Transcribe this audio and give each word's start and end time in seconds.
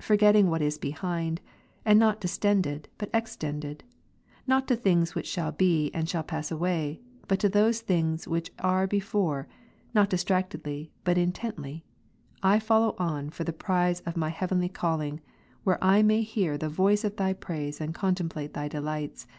247 0.00 0.06
forgetting 0.42 0.50
what 0.50 0.60
is 0.60 0.76
behind, 0.76 1.40
and 1.84 2.00
not 2.00 2.20
distended 2.20 2.88
but 2.98 3.08
extended, 3.14 3.84
not 4.44 4.66
to 4.66 4.74
things 4.74 5.14
which 5.14 5.24
shall 5.28 5.52
be 5.52 5.88
and 5.94 6.08
shall 6.08 6.24
pass 6.24 6.50
away, 6.50 7.00
but 7.28 7.38
to 7.38 7.48
those 7.48 7.80
things 7.80 8.24
ivhich 8.26 8.50
are 8.58 8.88
before, 8.88 9.46
not 9.94 10.10
distractedly 10.10 10.90
but 11.04 11.16
intently, 11.16 11.84
I 12.42 12.58
follow 12.58 12.96
on 12.98 13.30
for 13.30 13.44
the 13.44 13.52
jjrize 13.52 14.04
of 14.04 14.16
my 14.16 14.30
heavenly 14.30 14.68
calling, 14.68 15.20
where 15.62 15.78
I 15.80 16.02
may 16.02 16.22
hear 16.22 16.54
ps. 16.58 16.58
26, 16.58 16.58
7. 16.58 16.58
the 16.72 16.76
voice 16.76 17.04
of 17.04 17.14
Thy 17.14 17.32
praise, 17.32 17.80
and 17.80 17.94
contemplate 17.94 18.54
Thy 18.54 18.66
delights, 18.66 19.26
Ps. 19.26 19.30